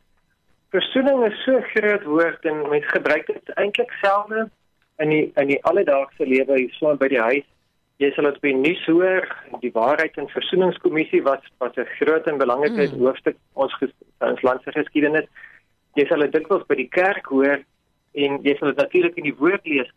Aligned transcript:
Versoening 0.72 1.26
is 1.28 1.44
so 1.44 1.60
groot 1.74 2.04
woord 2.04 2.46
en 2.46 2.70
mens 2.70 2.88
gebruik 2.88 3.28
dit 3.28 3.52
eintlik 3.56 3.92
selfde 4.02 4.50
in 4.98 5.10
die 5.10 5.32
in 5.36 5.52
die 5.52 5.60
alledaagse 5.64 6.26
lewe 6.26 6.58
hier 6.58 6.74
so 6.80 6.96
by 6.96 7.10
die 7.12 7.22
huis 7.22 7.46
jy 8.02 8.10
sal 8.14 8.30
dit 8.30 8.40
by 8.44 8.54
nuus 8.54 8.84
hoor 8.90 9.26
die 9.62 9.74
waarheid 9.74 10.18
en 10.22 10.30
versoeningskommissie 10.34 11.24
was 11.26 11.44
was 11.64 11.78
'n 11.78 11.88
groot 11.98 12.28
en 12.28 12.38
belangrike 12.38 12.88
mm. 12.88 13.00
hoofstuk 13.02 13.38
ons 13.54 13.74
ons 14.32 14.42
land 14.42 14.64
se 14.64 14.72
geskiedenis 14.72 15.28
jy 15.96 16.06
sal 16.08 16.26
dit 16.26 16.34
dikwels 16.34 16.68
by 16.70 16.76
die 16.76 16.90
kerk 17.00 17.26
hoor 17.34 17.64
en 18.26 18.40
jy 18.46 18.56
sal 18.58 18.72
dit 18.72 18.82
natuurlik 18.82 19.20
in 19.22 19.28
die 19.30 19.38
woord 19.40 19.66
lees 19.70 19.90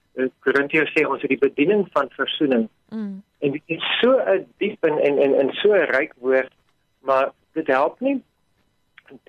Korintiërs 0.44 0.92
sê 0.96 1.06
ons 1.08 1.22
het 1.24 1.32
die 1.32 1.40
bediening 1.40 1.86
van 1.96 2.10
versoening 2.16 2.66
mm. 2.92 3.14
en 3.46 3.56
dit 3.56 3.76
is 3.76 3.86
so 4.00 4.18
'n 4.18 4.46
diep 4.62 4.84
en 4.90 4.98
en 4.98 5.18
en, 5.26 5.34
en 5.44 5.52
so 5.62 5.72
'n 5.74 5.90
ryk 5.94 6.14
woord 6.26 6.52
maar 7.00 7.32
dit 7.58 7.66
help 7.66 8.00
nie 8.00 8.18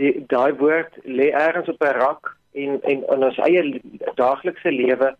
die 0.02 0.14
daai 0.28 0.54
woord 0.64 1.00
lê 1.06 1.32
ergens 1.32 1.70
op 1.70 1.82
'n 1.84 1.98
rak 2.04 2.36
en 2.54 2.82
en 2.82 3.04
in 3.16 3.24
ons 3.30 3.42
eie 3.48 3.82
daaglikse 4.16 4.72
lewe 4.72 5.16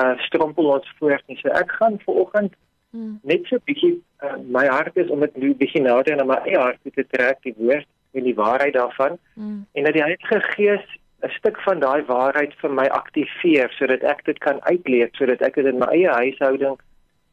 uh 0.00 0.14
strompel 0.26 0.72
ons 0.76 0.92
voort 0.98 1.24
en 1.26 1.36
so 1.36 1.48
ek 1.48 1.70
gaan 1.78 1.98
vanoggend 2.06 2.54
Hmm. 2.90 3.20
Net 3.22 3.46
so 3.46 3.58
bietjie 3.62 3.92
uh, 4.26 4.36
my 4.50 4.64
hart 4.66 4.96
is 4.98 5.10
om 5.14 5.20
dit 5.22 5.36
nu 5.38 5.52
bietjie 5.54 5.82
nader 5.82 6.16
na 6.18 6.24
my 6.26 6.40
eie 6.42 6.58
hart 6.58 6.80
te 6.82 7.04
trek 7.12 7.38
die 7.46 7.54
woord 7.58 7.86
en 8.18 8.24
die 8.26 8.34
waarheid 8.34 8.74
daarvan 8.74 9.14
hmm. 9.36 9.60
en 9.78 9.86
dat 9.86 9.94
die 9.94 10.02
Heilige 10.02 10.40
Gees 10.56 10.88
'n 11.22 11.32
stuk 11.38 11.60
van 11.66 11.80
daai 11.80 12.02
waarheid 12.06 12.54
vir 12.62 12.70
my 12.70 12.86
aktiveer 12.86 13.72
sodat 13.78 14.02
ek 14.02 14.24
dit 14.24 14.38
kan 14.38 14.60
uitleef 14.60 15.10
sodat 15.18 15.42
ek 15.42 15.54
dit 15.54 15.66
in 15.66 15.78
my 15.78 15.90
eie 15.96 16.08
huishouding 16.08 16.78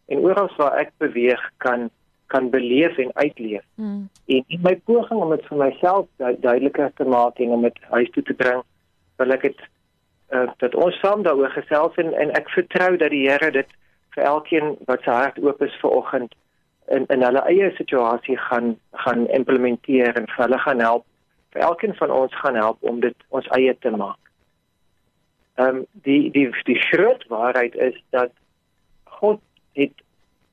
en 0.08 0.26
oral 0.28 0.50
waar 0.58 0.78
ek 0.84 0.92
beweeg 0.98 1.44
kan 1.58 1.90
kan 2.28 2.50
beleef 2.50 2.98
en 2.98 3.12
uitleef. 3.16 3.64
Hmm. 3.76 4.10
En 4.26 4.44
in 4.48 4.62
my 4.62 4.76
poging 4.76 5.20
om 5.20 5.30
dit 5.30 5.46
vir 5.48 5.58
myself 5.58 6.08
du 6.18 6.36
duideliker 6.40 6.92
te 6.96 7.06
maak 7.06 7.40
en 7.40 7.56
om 7.56 7.62
dit 7.62 7.78
huis 7.90 8.10
toe 8.12 8.24
te 8.24 8.34
bring, 8.34 8.64
wil 9.18 9.32
ek 9.32 9.42
dit 9.48 9.62
uh, 10.36 10.48
dat 10.58 10.76
ons 10.76 11.00
saam 11.00 11.24
daaroor 11.24 11.54
gesels 11.56 11.96
en, 11.96 12.12
en 12.14 12.34
ek 12.36 12.50
vertrou 12.50 12.98
dat 12.98 13.16
die 13.16 13.24
Here 13.30 13.52
dit 13.52 13.70
vir 14.16 14.24
elkeen 14.24 14.76
wat 14.90 15.08
sy 15.08 15.16
hart 15.16 15.40
oop 15.40 15.62
is 15.64 15.80
vir 15.82 15.96
oggend 16.02 16.36
in 16.96 17.06
in 17.14 17.24
hulle 17.24 17.44
eie 17.52 17.72
situasie 17.78 18.38
gaan 18.50 18.76
gaan 19.06 19.28
implementeer 19.40 20.20
en 20.20 20.28
vir 20.34 20.44
hulle 20.46 20.60
gaan 20.66 20.84
help 20.84 21.06
vir 21.50 21.62
elkeen 21.62 21.95
van 21.95 22.12
ons 22.12 22.40
gaan 22.40 22.56
help 22.56 22.78
om 22.80 23.00
dit 23.00 23.16
ons 23.30 23.48
eie 23.58 23.78
te 23.80 23.90
maak. 23.90 24.20
Ehm 25.58 25.76
um, 25.76 25.86
die 25.92 26.31
die 26.31 26.50
die 26.64 26.80
groot 26.89 27.23
waarheid 27.28 27.76
is 27.76 27.95
dat 28.09 28.31
God 29.04 29.42
het 29.73 29.94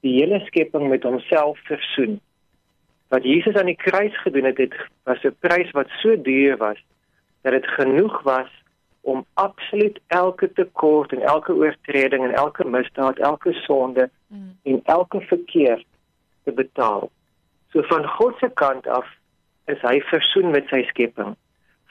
die 0.01 0.15
hele 0.21 0.41
skepping 0.47 0.89
met 0.89 1.03
homself 1.03 1.59
versoen. 1.69 2.21
Wat 3.09 3.25
Jesus 3.25 3.57
aan 3.57 3.71
die 3.73 3.77
kruis 3.77 4.17
gedoen 4.21 4.45
het, 4.45 4.59
het 4.59 4.75
was 5.03 5.25
'n 5.25 5.37
prys 5.41 5.71
wat 5.71 5.89
so 5.89 6.23
duur 6.23 6.57
was 6.57 6.85
dat 7.43 7.53
dit 7.53 7.67
genoeg 7.67 8.23
was 8.23 8.51
om 9.01 9.27
absoluut 9.35 10.01
elke 10.07 10.53
tekort 10.53 11.13
en 11.13 11.21
elke 11.21 11.53
oortreding 11.53 12.25
en 12.25 12.35
elke 12.35 12.65
misdaad, 12.65 13.19
elke 13.19 13.53
sonde 13.53 14.11
mm. 14.27 14.57
en 14.63 14.81
elke 14.85 15.21
verkeer 15.21 15.85
te 16.45 16.53
betaal. 16.53 17.11
So 17.69 17.83
van 17.83 18.09
God 18.09 18.39
se 18.39 18.51
kant 18.55 18.87
af 18.87 19.07
is 19.73 19.81
hy 19.81 19.99
versoen 20.11 20.51
met 20.51 20.69
sy 20.73 20.83
skepping. 20.91 21.35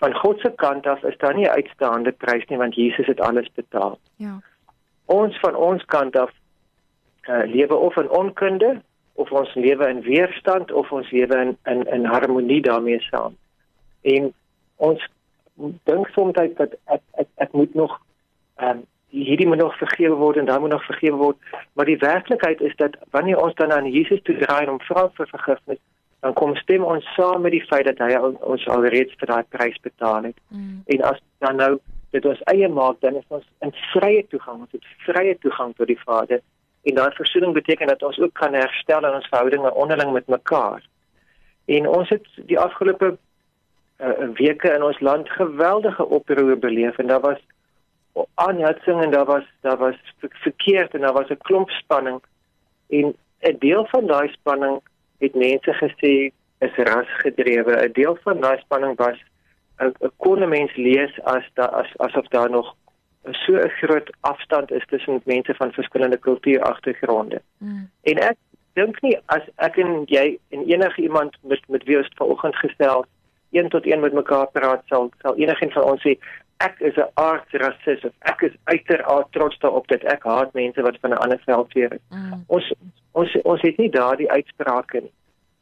Van 0.02 0.16
God 0.20 0.40
se 0.40 0.52
kant 0.62 0.88
af 0.88 1.04
is 1.04 1.18
daar 1.18 1.36
nie 1.36 1.50
uitstaande 1.50 2.12
prys 2.12 2.46
nie 2.50 2.58
want 2.58 2.76
Jesus 2.76 3.08
het 3.08 3.22
alles 3.22 3.50
betaal. 3.56 4.00
Ja. 4.22 4.40
Ons 5.06 5.40
van 5.40 5.56
ons 5.56 5.86
kant 5.86 6.16
af 6.16 6.32
uh, 7.30 7.44
lewe 7.46 7.76
of 7.76 7.98
in 7.98 8.10
onkunde 8.10 8.82
of 9.14 9.32
ons 9.32 9.54
lewe 9.54 9.88
in 9.90 10.02
weerstand 10.02 10.72
of 10.72 10.92
ons 10.92 11.12
lewe 11.12 11.42
in 11.42 11.58
in, 11.72 11.86
in 11.88 12.06
harmonie 12.06 12.62
daarmee 12.62 13.00
saam. 13.10 13.38
En 14.02 14.34
ons 14.76 15.06
dink 15.84 16.10
soms 16.16 16.34
dat 16.34 16.58
ek 16.66 16.74
ek, 16.86 17.04
ek 17.22 17.30
ek 17.48 17.52
moet 17.54 17.74
nog 17.74 18.00
ehm 18.58 18.70
um, 18.70 18.84
hierdie 19.14 19.48
moet 19.48 19.62
nog 19.62 19.78
vergewe 19.78 20.16
word 20.18 20.38
en 20.38 20.46
dan 20.46 20.62
moet 20.62 20.74
nog 20.74 20.86
vergewe 20.86 21.18
word 21.18 21.38
maar 21.74 21.86
die 21.86 21.98
werklikheid 22.02 22.62
is 22.62 22.74
dat 22.76 22.96
wanneer 23.14 23.38
ons 23.38 23.54
dan 23.56 23.72
aan 23.72 23.86
Jesus 23.86 24.22
toe 24.26 24.38
draai 24.38 24.66
om 24.70 24.80
vra 24.82 25.04
vir 25.18 25.30
vergifnis 25.30 25.82
dan 26.24 26.34
kom 26.40 26.56
stem 26.56 26.86
ons 26.88 27.08
saam 27.18 27.42
met 27.44 27.52
die 27.52 27.66
feit 27.68 27.84
dat 27.90 28.00
hy 28.00 28.16
ons 28.54 28.64
alreeds 28.72 29.16
vir 29.20 29.30
daai 29.32 29.44
prys 29.56 29.76
betaal 29.84 30.30
het. 30.30 30.38
Mm. 30.56 30.80
en 30.96 31.02
as 31.10 31.20
dan 31.44 31.60
nou 31.60 31.74
dit 32.16 32.26
ons 32.32 32.44
eie 32.54 32.70
maak 32.70 33.02
dan 33.04 33.18
is 33.20 33.36
ons 33.38 33.48
in 33.66 33.74
vrye 33.92 34.22
toegang 34.32 34.62
ons 34.64 34.76
het 34.78 34.88
vrye 35.08 35.34
toegang 35.46 35.74
tot 35.76 35.90
die 35.92 36.00
Vader. 36.06 36.40
En 36.88 36.96
daai 37.00 37.12
versoening 37.18 37.56
beteken 37.58 37.92
dat 37.92 38.04
ons 38.04 38.20
ook 38.20 38.34
kan 38.40 38.56
herstel 38.56 39.08
in 39.08 39.18
ons 39.20 39.28
verhoudinge 39.32 39.74
onderling 39.84 40.14
met 40.16 40.28
mekaar. 40.28 40.84
En 41.66 41.88
ons 41.88 42.10
het 42.12 42.26
die 42.52 42.60
afgelope 42.60 43.14
uh, 43.16 44.30
weke 44.40 44.72
in 44.72 44.84
ons 44.84 45.00
land 45.00 45.30
geweldige 45.40 46.06
oproer 46.06 46.56
beleef 46.60 46.98
en 47.04 47.12
daar 47.12 47.24
was 47.28 47.44
aanjatsing 48.48 49.04
en 49.04 49.12
daar 49.12 49.26
was 49.26 49.46
daar 49.68 49.78
was 49.78 50.00
verkeerd 50.48 50.96
en 50.96 51.08
daar 51.08 51.20
was 51.20 51.36
'n 51.36 51.44
klomp 51.50 51.70
spanning. 51.70 52.24
En 52.90 53.16
'n 53.52 53.60
deel 53.60 53.86
van 53.92 54.08
daai 54.08 54.28
spanning 54.40 54.80
het 55.24 55.36
mense 55.36 55.74
gesê 55.82 56.14
is 56.66 56.76
rasgedrewe 56.90 57.76
'n 57.88 57.92
deel 58.00 58.18
van 58.24 58.40
daai 58.42 58.58
spanning 58.60 58.96
was 58.98 59.20
'n 59.80 60.12
kon 60.18 60.50
mens 60.50 60.76
lees 60.76 61.14
as 61.24 61.46
da, 61.54 61.66
as 61.66 61.90
asof 61.98 62.28
daar 62.28 62.50
nog 62.50 62.76
so 63.32 63.54
'n 63.56 63.70
groot 63.70 64.10
afstand 64.22 64.72
is 64.72 64.86
tussen 64.86 65.22
mense 65.26 65.54
van 65.54 65.72
verskillende 65.72 66.18
kultuuragtergronde 66.18 67.42
mm. 67.58 67.90
en 68.02 68.18
ek 68.18 68.38
dink 68.74 69.02
nie 69.02 69.18
as 69.26 69.44
ek 69.56 69.78
en 69.78 70.04
jy 70.06 70.38
en 70.50 70.62
enige 70.66 71.02
iemand 71.02 71.38
met 71.42 71.62
met 71.68 71.84
wie 71.84 71.98
ons 71.98 72.10
vanoggend 72.16 72.56
gestel 72.56 73.06
een 73.52 73.70
tot 73.70 73.86
een 73.86 74.00
met 74.00 74.14
mekaar 74.14 74.48
praat 74.52 74.82
sal 74.86 75.12
sal 75.22 75.36
enigiemand 75.36 75.74
van 75.74 75.84
ons 75.84 76.02
sê 76.02 76.18
ek 76.58 76.80
is 76.80 76.96
'n 76.96 77.12
aardsrasis 77.14 78.04
of 78.04 78.14
ek 78.32 78.42
is 78.42 78.56
uiteraard 78.64 79.32
trots 79.32 79.60
daarop 79.60 79.88
dat 79.88 80.04
ek 80.04 80.24
haat 80.24 80.54
mense 80.54 80.82
wat 80.82 80.98
van 81.02 81.12
'n 81.12 81.24
ander 81.24 81.42
veldfeer 81.46 81.94
is. 81.94 82.06
Mm. 82.10 82.44
Ons 82.48 82.74
ons 83.14 83.36
ons 83.44 83.62
het 83.62 83.78
nie 83.78 83.90
daardie 83.94 84.30
uitsprake 84.32 85.02
nie. 85.06 85.14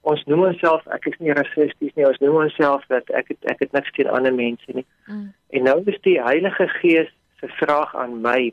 Ons 0.01 0.23
noem 0.25 0.47
onsself 0.49 0.85
ek 0.95 1.05
is 1.11 1.17
nie 1.19 1.35
rassisties 1.37 1.93
nie. 1.95 2.07
Ons 2.07 2.19
noem 2.23 2.39
onsself 2.45 2.85
dat 2.89 3.09
ek 3.17 3.33
het, 3.33 3.41
ek 3.53 3.65
het 3.65 3.75
niks 3.77 3.91
teen 3.97 4.09
ander 4.09 4.33
mense 4.33 4.77
nie. 4.77 4.85
Mm. 5.07 5.27
En 5.57 5.67
nou 5.69 5.77
is 5.91 5.99
die 6.07 6.17
Heilige 6.21 6.67
Gees 6.79 7.11
se 7.39 7.49
vraag 7.59 7.95
aan 7.95 8.21
my 8.23 8.51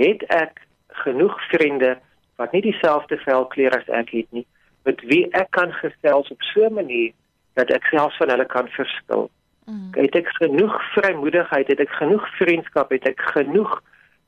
het 0.00 0.24
ek 0.32 0.64
genoeg 1.04 1.36
vriende 1.52 1.96
wat 2.40 2.52
nie 2.56 2.64
dieselfde 2.64 3.18
velkleur 3.22 3.76
as 3.76 3.88
ek 4.00 4.14
het 4.16 4.30
nie 4.32 4.46
met 4.88 5.02
wie 5.06 5.26
ek 5.38 5.52
kan 5.54 5.70
gesels 5.78 6.30
op 6.34 6.42
so 6.42 6.66
'n 6.66 6.74
manier 6.74 7.12
dat 7.54 7.70
ek 7.70 7.84
selfs 7.84 8.16
van 8.16 8.30
hulle 8.30 8.46
kan 8.46 8.68
verskil. 8.68 9.30
Mm. 9.66 9.90
Het 9.94 10.14
ek 10.16 10.28
genoeg 10.28 10.74
vrymoedigheid, 10.94 11.68
het 11.68 11.80
ek 11.80 11.90
genoeg 11.90 12.26
vriendskap, 12.36 12.90
het 12.90 13.06
ek 13.08 13.20
genoeg 13.20 13.82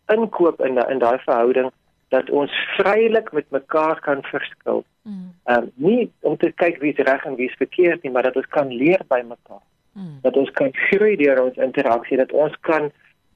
inkoop 0.07 0.61
in 0.61 0.79
in 0.79 0.99
daai 0.99 1.19
verhouding 1.19 1.73
dat 2.15 2.31
ons 2.31 2.55
vrylik 2.79 3.31
met 3.37 3.51
mekaar 3.51 4.01
kan 4.07 4.23
verskil. 4.31 4.85
Mm. 5.03 5.31
Ehm 5.45 5.63
um, 5.63 5.71
nie 5.75 6.11
om 6.21 6.37
te 6.41 6.53
kyk 6.63 6.81
wie 6.83 6.95
reg 6.97 7.25
en 7.29 7.39
wie 7.41 7.51
verkeerd 7.59 8.03
nie, 8.03 8.13
maar 8.13 8.29
dat 8.31 8.37
ons 8.41 8.51
kan 8.57 8.73
leer 8.73 9.03
by 9.09 9.23
mekaar. 9.27 9.65
Mm. 9.93 10.19
Dat 10.23 10.37
ons 10.37 10.51
kan 10.59 10.71
groei 10.89 11.17
deur 11.21 11.43
ons 11.45 11.63
interaksie, 11.69 12.21
dat 12.21 12.33
ons 12.33 12.55
kan 12.61 12.91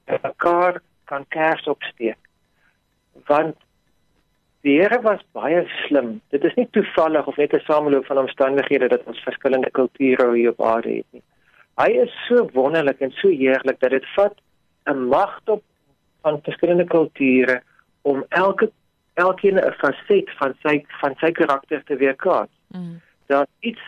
mekaar 0.09 0.81
kan 1.11 1.25
kers 1.35 1.67
opsteek. 1.67 2.17
Want 3.27 3.57
Die 4.67 4.75
Here 4.75 4.99
was 5.01 5.21
baie 5.31 5.61
slim. 5.85 6.17
Dit 6.35 6.43
is 6.43 6.55
nie 6.57 6.67
toevallig 6.75 7.27
of 7.31 7.37
net 7.39 7.53
'n 7.53 7.63
sameloop 7.63 8.05
van 8.05 8.17
omstandighede 8.17 8.87
dat 8.87 9.05
ons 9.07 9.23
verskillende 9.23 9.71
kulture 9.71 10.35
hier 10.35 10.49
op 10.49 10.61
aarde 10.61 10.95
het 10.95 11.05
nie. 11.11 11.23
Hy 11.79 11.89
is 12.03 12.11
so 12.27 12.49
wonderlik 12.53 12.99
en 12.99 13.11
so 13.11 13.29
heerlik 13.29 13.79
dat 13.79 13.91
dit 13.91 14.05
vat 14.15 14.35
'n 14.85 15.07
magtop 15.07 15.63
van 16.21 16.41
verskillende 16.43 16.83
kulture 16.83 17.61
om 18.01 18.25
elke 18.29 18.71
elkeen 19.13 19.55
'n 19.55 19.73
faset 19.81 20.29
van 20.39 20.53
sy 20.63 20.85
van 21.01 21.15
sy 21.17 21.31
karakter 21.31 21.83
te 21.83 21.95
weerkaats. 21.95 22.51
Mm. 22.67 23.01
Daar 23.25 23.47
iets 23.59 23.81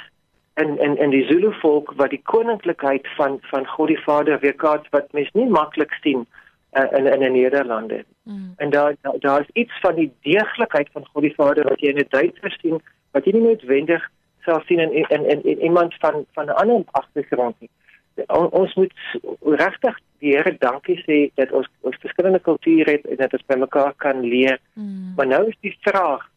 en 0.54 0.78
en 0.78 0.98
en 0.98 1.10
die 1.10 1.25
Zulu 1.25 1.54
volk 1.54 1.94
wat 1.96 2.10
die 2.10 2.22
koninklikheid 2.24 3.08
van 3.16 3.38
van 3.42 3.68
God 3.68 3.88
die 3.88 4.04
Vader 4.04 4.40
weerkaats 4.40 4.90
wat 4.90 5.12
mens 5.12 5.31
nie 5.31 5.50
maklik 5.50 5.94
sien 6.02 6.25
uh, 6.74 6.92
in 6.92 7.06
in 7.08 7.19
die 7.19 7.30
Nederlande. 7.30 8.06
Mm. 8.24 8.54
En 8.58 8.69
daar 8.69 8.96
daar 9.02 9.42
is 9.42 9.50
iets 9.54 9.80
van 9.80 9.96
die 9.96 10.12
deeglikheid 10.22 10.90
van 10.92 11.06
God 11.13 11.22
die 11.22 11.36
Vader 11.36 11.63
wat 11.63 11.80
jy 11.80 11.88
in 11.88 12.00
'n 12.00 12.06
Duitser 12.10 12.58
sien 12.62 12.81
wat 13.12 13.25
jy 13.25 13.31
nie 13.31 13.48
noodwendig 13.48 14.10
sal 14.46 14.62
sien 14.66 14.80
in 14.80 14.92
in 14.94 15.25
in, 15.25 15.44
in 15.44 15.62
iemand 15.62 15.96
van 16.00 16.25
van 16.34 16.46
'n 16.46 16.60
ander 16.62 16.84
agtergrond 16.92 17.56
nie. 17.60 17.69
On, 18.28 18.50
ons 18.50 18.74
moet 18.74 18.94
regtig 19.42 20.00
die 20.22 20.36
Here 20.36 20.54
dankie 20.62 20.98
sê 21.06 21.20
dat 21.40 21.52
ons 21.58 21.68
ons 21.88 21.98
verskillende 22.04 22.42
kulture 22.46 22.98
het 22.98 23.08
en 23.10 23.20
dat 23.22 23.34
ons 23.38 23.48
by 23.50 23.58
mekaar 23.62 23.94
kan 24.04 24.22
leer. 24.22 24.60
Mm. 24.74 25.14
Maar 25.18 25.28
nou 25.34 25.42
is 25.50 25.58
die 25.66 25.76
vraag 25.86 26.28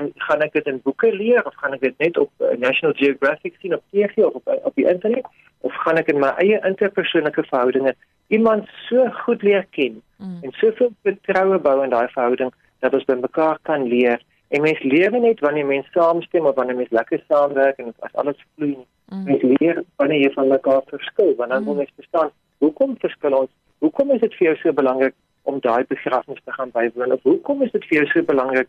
en 0.00 0.12
gaan 0.26 0.44
ek 0.46 0.54
dit 0.56 0.68
in 0.70 0.80
boeke 0.84 1.10
leer 1.12 1.44
of 1.48 1.56
gaan 1.60 1.76
ek 1.76 1.84
dit 1.84 1.98
net 2.04 2.18
op 2.20 2.30
uh, 2.40 2.54
National 2.60 2.96
Geographic 3.00 3.56
sien 3.60 3.76
op 3.76 3.84
TV 3.92 4.24
of 4.28 4.38
op 4.40 4.52
op 4.70 4.74
die 4.78 4.88
internet 4.88 5.28
of 5.66 5.76
gaan 5.84 6.00
ek 6.00 6.12
in 6.12 6.20
my 6.22 6.32
eie 6.44 6.60
interpersoonlike 6.68 7.44
verhoudinge 7.50 7.96
iemand 8.30 8.68
so 8.86 9.08
goed 9.24 9.42
leer 9.42 9.66
ken 9.76 10.00
mm. 10.16 10.40
en 10.42 10.58
soveel 10.62 10.92
vertroue 11.02 11.58
bou 11.58 11.78
in 11.84 11.94
daai 11.94 12.08
verhouding 12.14 12.52
dat 12.80 12.94
ons 12.96 13.06
by 13.08 13.16
mekaar 13.20 13.58
kan 13.68 13.82
leer. 13.88 14.20
En 14.50 14.62
mens 14.64 14.82
lewe 14.82 15.18
net 15.22 15.40
wanneer 15.44 15.66
mens 15.66 15.88
saamstem 15.94 16.46
of 16.48 16.56
wanneer 16.56 16.78
mens 16.78 16.94
lekker 16.96 17.22
saamwerk 17.28 17.78
en 17.78 17.92
as 18.06 18.14
alles 18.22 18.38
vloei. 18.54 18.76
Mm. 19.10 19.24
Mens 19.24 19.42
leer 19.42 19.82
wanneer 20.00 20.24
jy 20.24 20.30
van 20.36 20.48
mekaar 20.48 20.86
verskil, 20.86 21.34
want 21.36 21.50
dan 21.50 21.60
mm. 21.60 21.68
moet 21.68 21.82
mens 21.82 21.92
verstaan 21.96 22.32
hoekom 22.64 22.96
verskil 23.00 23.36
ons? 23.42 23.52
Hoekom 23.84 24.12
is 24.14 24.22
dit 24.24 24.34
vir 24.38 24.50
jou 24.50 24.56
so 24.60 24.76
belangrik 24.76 25.14
om 25.48 25.60
daai 25.64 25.84
begrafnis 25.88 26.40
te 26.44 26.52
gaan 26.56 26.72
bywoon? 26.74 27.14
Of 27.16 27.22
hoekom 27.28 27.62
is 27.66 27.72
dit 27.76 27.86
vir 27.88 28.00
jou 28.00 28.08
so 28.12 28.26
belangrik 28.32 28.68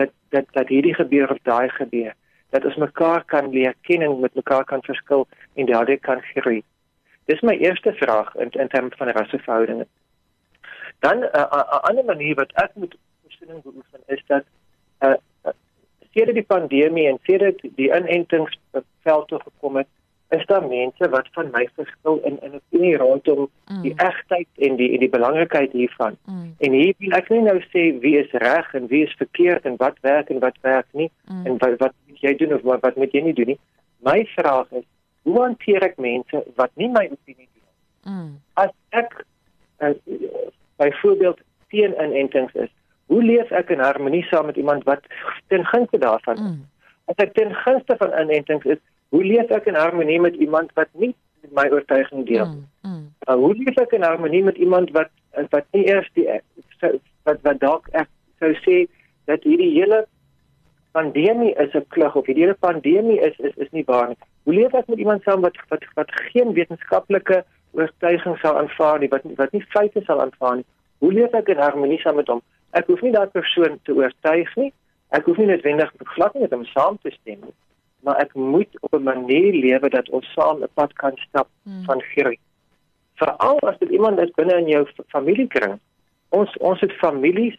dat 0.00 0.12
dat 0.34 0.50
dat 0.56 0.72
hierdie 0.72 0.94
gebeur 0.94 1.32
of 1.32 1.40
daai 1.48 1.68
gebeur? 1.76 2.12
Dat 2.50 2.66
ons 2.68 2.76
mekaar 2.82 3.24
kan 3.24 3.50
leer 3.54 3.74
ken 3.88 4.02
en 4.02 4.20
met 4.20 4.34
mekaar 4.34 4.64
kan 4.64 4.82
verskil 4.82 5.26
en 5.54 5.70
daardie 5.70 5.98
kan 5.98 6.20
groei. 6.32 6.60
Dis 7.30 7.42
my 7.46 7.56
eerste 7.56 7.92
vraag 8.02 8.34
in 8.36 8.50
in 8.50 8.68
terme 8.68 8.90
van 8.96 9.12
rasseverhoudinge. 9.16 9.86
Dan 10.98 11.18
'n 11.18 11.30
uh, 11.40 11.46
uh, 11.58 11.80
ander 11.88 12.04
manier 12.04 12.34
wat 12.34 12.52
ek 12.52 12.74
moet 12.74 12.96
versoening 13.26 13.62
beoefen 13.62 14.00
is 14.06 14.22
dat 14.26 14.44
uh, 15.00 15.16
uh 15.44 15.52
sedert 16.12 16.34
die 16.34 16.50
pandemie 16.54 17.06
en 17.08 17.18
sedert 17.22 17.60
die 17.76 17.88
inentings 17.94 18.58
veld 19.02 19.28
toe 19.28 19.38
gekom 19.40 19.76
het, 19.76 19.86
is 20.30 20.46
daar 20.46 20.66
mense 20.66 21.08
wat 21.08 21.28
van 21.32 21.48
my 21.52 21.68
verskil 21.74 22.20
in 22.28 22.38
in 22.42 22.50
'n 22.50 22.60
opinie 22.60 22.96
rondom 22.96 23.48
mm. 23.66 23.82
die 23.82 23.94
egtheid 23.96 24.48
en 24.54 24.76
die 24.76 24.92
en 24.92 24.98
die 24.98 25.08
belangrikheid 25.08 25.72
hiervan. 25.72 26.16
Mm. 26.24 26.54
En 26.58 26.72
hier 26.72 26.94
wil 26.98 27.16
ek 27.18 27.28
nie 27.28 27.42
nou 27.42 27.58
sê 27.72 27.82
wie 28.04 28.16
is 28.18 28.30
reg 28.30 28.74
en 28.74 28.86
wie 28.86 29.02
is 29.06 29.14
verkeerd 29.18 29.64
en 29.64 29.76
wat 29.76 29.98
werk 30.00 30.30
en 30.30 30.38
wat 30.38 30.58
werk 30.60 30.86
nie 30.92 31.10
mm. 31.24 31.46
en 31.46 31.58
wat 31.58 31.78
wat 31.78 31.94
jy 32.20 32.34
doen 32.36 32.54
of 32.54 32.62
wat, 32.62 32.80
wat 32.80 32.96
moet 32.96 33.12
jy 33.12 33.22
nie 33.22 33.34
doen 33.34 33.46
nie. 33.54 33.58
My 33.98 34.24
vraag 34.36 34.70
is 34.70 34.86
hoe 35.22 35.40
hanteer 35.42 35.82
ek 35.82 35.96
mense 35.96 36.44
wat 36.54 36.70
nie 36.74 36.88
my 36.88 37.08
opinie 37.10 37.48
deel 37.48 37.66
nie? 37.66 38.14
Mm. 38.14 38.30
As 38.54 38.70
ek 38.88 39.24
uh, 39.78 39.94
byvoorbeeld 40.76 41.40
teen 41.68 41.94
inentings 41.98 42.54
is, 42.54 42.70
hoe 43.06 43.22
leef 43.24 43.50
ek 43.50 43.70
in 43.74 43.82
harmonie 43.82 44.24
saam 44.30 44.46
met 44.46 44.56
iemand 44.56 44.84
wat 44.84 45.02
ten 45.48 45.66
gunste 45.66 45.98
daarvan 45.98 46.38
is? 46.38 46.54
Mm. 46.54 46.64
As 47.10 47.18
ek 47.26 47.34
ten 47.34 47.54
gunste 47.64 47.96
van 47.98 48.14
inentings 48.22 48.64
is, 48.64 48.78
hoe 49.10 49.24
leef 49.24 49.50
ek 49.50 49.66
in 49.70 49.78
harmonie 49.78 50.20
met 50.20 50.34
iemand 50.34 50.72
wat 50.78 50.88
nie 50.92 51.14
my 51.56 51.66
oortuiging 51.72 52.26
deel 52.26 52.46
nie? 52.46 52.64
Mm. 52.82 52.90
Mm. 52.90 53.06
Uh, 53.26 53.34
hoe 53.34 53.54
leef 53.58 53.78
ek 53.82 53.92
in 53.98 54.06
harmonie 54.06 54.42
met 54.44 54.56
iemand 54.56 54.90
wat 54.96 55.10
wat 55.50 55.66
nie 55.76 55.86
eers 55.86 56.08
die 56.18 56.26
wat 57.28 57.42
wat 57.46 57.60
dalk 57.60 57.88
ek 57.92 58.08
sou 58.42 58.50
sê 58.64 58.80
dat 59.30 59.44
hierdie 59.46 59.70
hele 59.74 60.04
pandemie 60.96 61.54
is 61.64 61.74
'n 61.74 61.86
klug 61.94 62.16
of 62.16 62.26
hierdie 62.26 62.46
hele 62.46 62.58
pandemie 62.66 63.20
is 63.20 63.38
is 63.38 63.54
is 63.56 63.70
nie 63.70 63.84
waar 63.86 64.08
nie. 64.08 64.20
Hoe 64.44 64.54
leef 64.54 64.74
ek 64.74 64.88
met 64.88 64.98
iemand 64.98 65.22
saam 65.22 65.40
wat 65.40 65.56
wat 65.68 65.84
wat 65.94 66.10
geen 66.32 66.52
wetenskaplike 66.52 67.44
oortuiging 67.72 68.36
sal 68.38 68.58
aanvaar 68.58 68.98
nie, 68.98 69.08
wat 69.08 69.22
wat 69.36 69.52
nie 69.52 69.64
feite 69.74 70.02
sal 70.04 70.20
aanvaar 70.20 70.56
nie? 70.56 70.68
Hoe 70.98 71.12
leef 71.12 71.34
ek 71.34 71.48
in 71.48 71.62
harmonie 71.62 72.00
saam 72.00 72.16
met 72.16 72.28
hom? 72.28 72.42
Ek 72.70 72.86
hoef 72.86 73.02
nie 73.02 73.12
daardie 73.12 73.40
persoon 73.40 73.78
te 73.82 73.92
oortuig 73.92 74.56
nie. 74.56 74.72
Ek 75.10 75.24
hoef 75.26 75.38
nie 75.38 75.46
noodwendig 75.46 75.92
glad 76.14 76.34
nie 76.34 76.42
met 76.42 76.52
hom 76.52 76.64
saam 76.64 76.98
te 77.02 77.10
stem 77.10 77.40
nie, 77.42 77.54
maar 78.00 78.16
ek 78.16 78.34
moet 78.34 78.80
op 78.80 78.94
'n 78.94 79.02
manier 79.02 79.52
lewe 79.52 79.88
dat 79.88 80.08
ons 80.08 80.32
saam 80.32 80.62
'n 80.62 80.68
pad 80.74 80.92
kan 80.92 81.16
stap 81.16 81.48
hmm. 81.62 81.84
van 81.84 82.00
groei. 82.02 82.38
Veral 83.14 83.58
as 83.58 83.78
dit 83.78 83.88
iemand 83.88 84.18
is 84.18 84.30
binne 84.34 84.56
in 84.56 84.68
jou 84.68 84.86
familiekring. 85.06 85.78
Ons 86.28 86.56
ons 86.56 86.80
het 86.80 86.92
families 86.92 87.58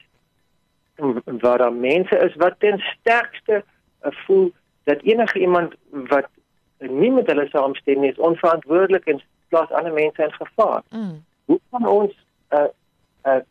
waar 1.25 1.57
daar 1.57 1.73
mense 1.73 2.17
is 2.17 2.35
wat 2.35 2.55
ten 2.59 2.79
sterkste 2.79 3.63
uh, 4.03 4.11
voel 4.11 4.53
dat 4.83 5.01
enige 5.01 5.39
iemand 5.39 5.73
wat 5.89 6.27
nie 6.77 7.11
met 7.11 7.27
hulle 7.27 7.47
saamstem 7.47 7.99
nie 7.99 8.11
is 8.11 8.17
onverantwoordelik 8.17 9.05
en 9.05 9.21
plaas 9.47 9.71
ander 9.71 9.93
mense 9.93 10.23
in 10.23 10.33
gevaar. 10.33 10.81
Mm. 10.89 11.23
Hoe 11.45 11.59
kan 11.69 11.87
ons 11.87 12.13
'n 12.49 12.55
'n 12.55 12.69
uh, 13.29 13.35
'n 13.35 13.43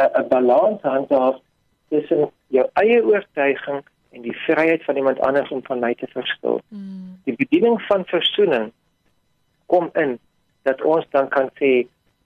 uh, 0.00 0.18
'n 0.18 0.22
uh, 0.22 0.28
balans 0.28 0.82
handhaaf 0.82 1.36
tussen 1.88 2.30
jou 2.46 2.66
eie 2.72 3.04
oortuiging 3.04 3.84
en 4.16 4.24
die 4.24 4.36
vryheid 4.46 4.84
van 4.84 4.96
iemand 4.96 5.20
anders 5.20 5.50
om 5.54 5.62
van 5.68 5.82
my 5.84 5.92
te 5.94 6.08
verskil? 6.12 6.60
Mm. 6.68 7.16
Die 7.28 7.36
bediening 7.36 7.76
van 7.88 8.06
versoening 8.12 8.70
kom 9.72 9.90
in 9.92 10.16
dat 10.68 10.82
ons 10.82 11.06
dan 11.10 11.28
kan 11.28 11.50
sê 11.60 11.72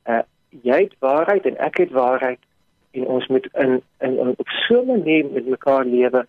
uh, 0.09 0.23
jy 0.67 0.79
het 0.87 0.95
waarheid 1.05 1.47
en 1.51 1.59
ek 1.69 1.83
het 1.85 1.95
waarheid 1.97 2.41
en 2.97 3.07
ons 3.17 3.27
moet 3.33 3.47
in 3.65 3.81
in, 4.07 4.19
in 4.19 4.35
op 4.37 4.55
so 4.67 4.83
'n 4.83 4.87
manier 4.87 5.27
met 5.31 5.47
mekaar 5.47 5.85
lewe 5.85 6.27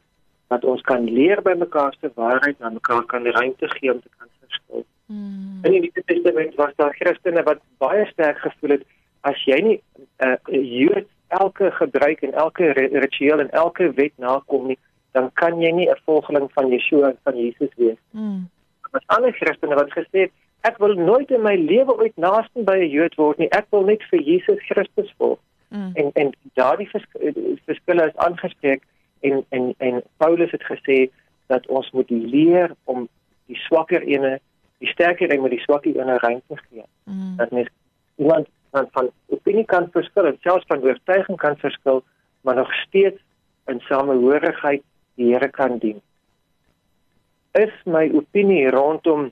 dat 0.48 0.66
ons 0.66 0.81
kan 0.81 1.04
leer 1.04 1.42
by 1.42 1.54
mekaar 1.58 1.96
se 2.00 2.12
waarheid 2.16 2.60
en 2.60 2.74
mekaar 2.74 3.06
kan 3.06 3.25
ruimte 3.25 3.69
gee 3.78 3.94
om 3.94 4.02
te 4.02 4.10
kan 4.18 4.28
verskil. 4.40 4.86
Mm. 5.06 5.60
In 5.64 5.72
die 5.72 5.81
Nuwe 5.81 6.04
Testament 6.06 6.56
was 6.56 6.74
daar 6.75 6.94
Christene 7.00 7.44
wat 7.44 7.60
baie 7.78 8.06
sterk 8.06 8.38
gevoel 8.38 8.69
het 8.78 8.84
as 9.22 9.44
jy 9.46 9.60
nie 9.62 9.80
'n 10.19 10.28
uh, 10.28 10.80
Jood 10.80 11.07
elke 11.28 11.72
gebruik 11.72 12.22
en 12.22 12.34
elke 12.34 12.72
ritueel 12.75 13.40
en 13.40 13.52
elke 13.52 13.92
wet 13.94 14.12
nakom 14.16 14.68
nie, 14.68 14.78
dan 15.12 15.30
kan 15.34 15.60
jy 15.62 15.72
nie 15.72 15.90
'n 15.90 16.02
volgeling 16.06 16.52
van 16.54 16.69
Yeshua 16.69 17.10
en 17.10 17.18
van 17.24 17.38
Jesus 17.38 17.69
wees. 17.75 18.02
Mm. 18.12 18.50
Maar 18.92 19.04
ander 19.06 19.34
Christene 19.34 19.75
wat 19.75 19.92
gesê 19.92 20.19
het 20.25 20.31
ek 20.62 20.78
wil 20.78 20.94
nooit 20.94 21.31
in 21.31 21.42
my 21.42 21.56
lewe 21.56 21.98
ooit 21.98 22.18
naaste 22.18 22.63
by 22.63 22.78
'n 22.78 22.90
Jood 22.90 23.16
word 23.16 23.38
nie, 23.38 23.50
ek 23.50 23.66
wil 23.69 23.84
net 23.84 24.04
vir 24.10 24.22
Jesus 24.22 24.60
Christus 24.69 25.13
volg. 25.18 25.40
Mm. 25.69 25.92
En 25.94 26.10
en 26.13 26.31
daardie 26.54 26.90
verskille 27.66 28.06
is 28.08 28.16
aangespreek 28.16 28.84
en 29.19 29.46
en 29.50 29.74
en 29.78 30.04
Paulus 30.18 30.52
het 30.52 30.63
gesê 30.63 31.10
dat 31.48 31.68
ons 31.68 31.92
moet 31.92 32.10
leer 32.10 32.75
om 32.84 33.07
die 33.46 33.57
swakker 33.57 34.02
ene, 34.02 34.40
die 34.78 34.90
sterker 34.90 35.34
een 35.34 35.42
met 35.42 35.52
die 35.52 35.64
swakker 35.66 35.96
ene 35.96 36.18
ruimte 36.18 36.57
gee. 36.69 36.84
Mm. 37.04 37.36
Dat 37.38 37.52
mens 37.52 37.69
iemand 38.16 38.48
van 38.72 38.88
van 38.92 39.10
opinie 39.28 39.66
kan 39.66 39.90
verskil 39.92 40.34
selfs 40.42 40.66
van 40.68 40.84
oortuiging 40.84 41.38
kan 41.38 41.57
verskil, 41.57 42.04
maar 42.42 42.56
nog 42.56 42.74
steeds 42.74 43.21
in 43.66 43.80
samehorigheid 43.80 44.81
die 45.15 45.33
Here 45.33 45.49
kan 45.49 45.77
dien. 45.77 46.01
Is 47.51 47.73
my 47.85 48.09
opinie 48.15 48.69
rondom 48.71 49.31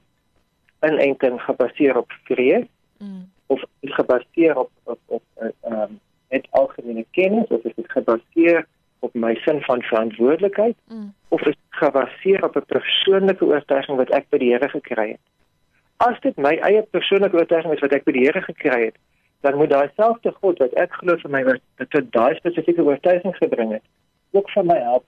inenting 0.80 1.42
gebaseer 1.42 1.98
op 1.98 2.12
vrees 2.24 2.68
mm. 2.98 3.30
of 3.48 3.64
gebaseer 3.82 4.58
op 4.58 4.72
op 4.84 5.00
op 5.06 5.24
ehm 5.38 5.74
um, 5.74 6.00
net 6.30 6.48
algemene 6.52 7.06
kennis 7.12 7.48
of 7.48 7.64
is 7.64 7.76
dit 7.76 7.92
gebaseer 7.92 8.66
op 9.00 9.14
my 9.14 9.36
sin 9.36 9.62
van 9.62 9.82
verantwoordelikheid 9.82 10.76
mm. 10.88 11.14
of 11.28 11.40
is 11.40 11.56
dit 11.56 11.80
gebaseer 11.82 12.44
op 12.44 12.56
'n 12.56 12.66
persoonlike 12.66 13.46
oortuiging 13.46 13.98
wat 13.98 14.10
ek 14.10 14.30
by 14.30 14.38
die 14.38 14.52
Here 14.52 14.70
gekry 14.70 15.10
het? 15.10 15.26
As 15.98 16.20
dit 16.20 16.38
my 16.38 16.56
eie 16.56 16.82
persoonlike 16.82 17.38
oortuiging 17.38 17.74
is 17.74 17.80
wat 17.80 17.94
ek 17.94 18.04
by 18.04 18.12
die 18.12 18.26
Here 18.26 18.42
gekry 18.42 18.86
het, 18.86 18.96
dan 19.40 19.56
moet 19.56 19.70
daai 19.70 19.90
selfde 19.96 20.32
God 20.32 20.60
wat 20.60 20.74
ek 20.74 20.94
glo 20.94 21.16
vir 21.18 21.32
my 21.32 21.44
wat 21.44 21.90
tot 21.90 22.12
daai 22.12 22.36
spesifieke 22.36 22.84
oortuiging 22.84 23.36
gebring 23.36 23.72
het, 23.72 23.84
ook 24.32 24.50
vir 24.52 24.66
my 24.66 24.80
help 24.80 25.06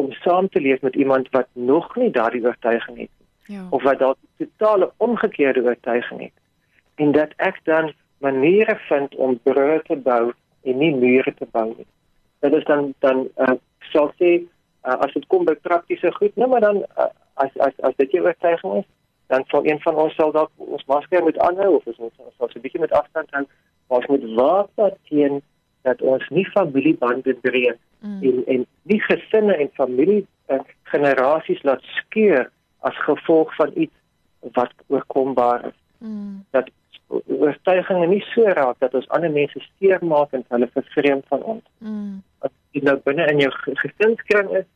om 0.00 0.12
saam 0.12 0.48
te 0.48 0.60
leef 0.60 0.80
met 0.80 0.96
iemand 0.96 1.28
wat 1.30 1.48
nog 1.52 1.96
nie 1.96 2.10
daardie 2.10 2.44
oortuiging 2.44 2.98
het 2.98 3.10
nie. 3.18 3.56
Ja. 3.56 3.66
Of 3.70 3.82
wat 3.82 3.98
dalk 3.98 4.16
'n 4.20 4.44
totale 4.44 4.92
omgekeerde 4.96 5.62
oortuiging 5.62 6.20
het. 6.20 6.36
En 6.94 7.12
dat 7.12 7.32
ek 7.36 7.60
dan 7.64 7.92
maniere 8.18 8.76
vind 8.88 9.14
om 9.14 9.40
brûe 9.42 9.82
te 9.82 9.96
bou 9.96 10.32
en 10.62 10.78
nie 10.78 10.94
mure 10.94 11.34
te 11.34 11.46
bou 11.50 11.66
nie. 11.76 11.86
Dit 12.38 12.52
is 12.52 12.64
dan 12.64 12.94
dan 12.98 13.28
uh, 13.36 13.56
sal 13.78 14.12
sê 14.20 14.30
uh, 14.84 14.96
as 15.04 15.12
dit 15.12 15.26
kom 15.26 15.44
by 15.44 15.54
praktiese 15.54 16.12
goed, 16.12 16.36
nou 16.36 16.48
maar 16.48 16.60
dan 16.60 16.76
uh, 16.76 17.08
as 17.34 17.56
as 17.56 17.80
as 17.80 17.96
dit 17.96 18.10
jou 18.10 18.24
oortuiging 18.24 18.74
is, 18.82 18.88
dan 19.26 19.44
sal 19.46 19.66
een 19.66 19.80
van 19.80 19.94
ons 19.94 20.14
sal 20.14 20.32
dalk 20.32 20.50
ons 20.56 20.84
masker 20.84 21.22
moet 21.22 21.38
aanhou 21.38 21.74
of 21.76 21.86
ons 21.86 21.98
moet 21.98 22.12
ons 22.16 22.36
sal 22.36 22.48
'n 22.54 22.64
bietjie 22.66 22.80
met 22.80 22.92
afstand 22.92 23.30
hou, 23.30 23.44
maar 23.88 23.98
ons 23.98 24.10
moet 24.12 24.26
waak 24.34 24.94
teen 25.08 25.42
dat 25.82 26.02
ons 26.02 26.28
nie 26.28 26.46
familiebande 26.54 27.34
breek 27.34 27.78
mm. 28.00 28.22
en 28.22 28.42
en 28.46 28.66
nie 28.82 29.00
gesinne 29.00 29.56
en 29.56 29.70
familie 29.74 30.26
uh, 30.48 30.60
generasies 30.92 31.62
laat 31.62 31.82
skeur 31.82 32.50
as 32.78 32.96
gevolg 33.06 33.54
van 33.54 33.72
iets 33.74 33.96
wat 34.56 34.72
oorkombaar 34.86 35.66
is. 35.66 35.78
Mm. 35.98 36.44
Dat 36.50 36.70
oortuiginge 37.26 38.06
nie 38.06 38.22
so 38.30 38.46
raak 38.56 38.78
dat 38.78 38.94
ons 38.94 39.08
ander 39.08 39.30
mense 39.30 39.62
seermaak 39.78 40.32
en 40.32 40.44
hulle 40.48 40.68
vervreem 40.74 41.22
van 41.28 41.42
ons. 41.42 41.64
Mm. 41.78 42.20
As 42.46 42.52
jy 42.76 42.84
nou 42.86 42.96
binne 43.04 43.26
in 43.32 43.42
jou 43.44 43.52
gesinskring 43.82 44.52
is 44.62 44.68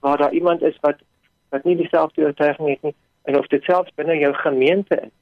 waar 0.00 0.18
daar 0.18 0.32
iemand 0.32 0.62
is 0.62 0.76
wat 0.86 1.00
wat 1.48 1.64
nie 1.64 1.76
dieselfde 1.76 2.24
oortuiging 2.24 2.68
het 2.68 2.82
nie 2.82 2.94
en 3.22 3.38
of 3.38 3.46
dit 3.46 3.64
selfs 3.64 3.94
binne 3.96 4.18
jou 4.18 4.34
gemeente 4.34 5.00
is 5.00 5.14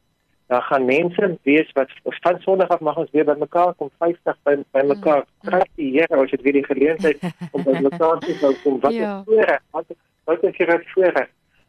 Daar 0.46 0.62
gaan 0.62 0.84
mense 0.84 1.38
wees 1.42 1.72
wat 1.72 1.90
van 2.02 2.40
Sondag 2.40 2.68
af 2.68 2.80
mag 2.80 2.96
ons 2.96 3.10
weer 3.10 3.24
by 3.24 3.34
mekaar 3.38 3.74
kom 3.74 3.90
50 3.98 4.36
by 4.46 4.56
by 4.70 4.82
mekaar. 4.86 5.24
Mm. 5.26 5.48
Prys 5.50 5.72
die 5.74 5.90
Here 5.96 6.20
as 6.22 6.30
dit 6.30 6.42
weer 6.42 6.58
die 6.60 6.66
geleentheid 6.66 7.24
om 7.54 7.64
by 7.66 7.80
mekaar 7.82 8.18
te 8.22 8.36
kom 8.62 8.80
wat 8.80 8.94
ja. 8.94 9.22
voorreg 9.26 9.62
wat 9.70 9.90
wat 10.24 10.44
is 10.44 10.56
hier 10.56 10.84
voorreg. 10.94 11.28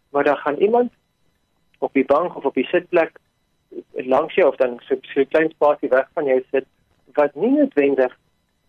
Maar 0.10 0.24
daar 0.24 0.38
gaan 0.38 0.56
iemand 0.56 0.92
op 1.80 1.94
die 1.94 2.06
bank 2.06 2.36
of 2.36 2.46
op 2.46 2.54
die 2.54 2.68
sitplek 2.70 3.18
langs 3.94 4.36
jou 4.36 4.48
of 4.48 4.56
dan 4.56 4.80
so 4.86 4.96
'n 4.96 5.28
klein 5.28 5.50
spaasie 5.50 5.90
weg 5.90 6.08
van 6.14 6.26
jou 6.26 6.44
sit 6.52 6.66
wat 7.14 7.36
nie 7.36 7.52
noodwendig 7.52 8.18